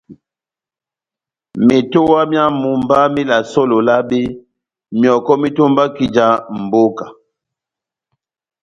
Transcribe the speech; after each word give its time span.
Metowa 1.65 2.21
myá 2.31 2.45
mumba 2.61 2.97
melasɛ 3.13 3.57
ó 3.63 3.69
Lolabe, 3.71 4.19
myɔkɔ 4.99 5.33
metombaki 5.41 6.05
já 6.15 6.27
mbóka. 6.61 7.05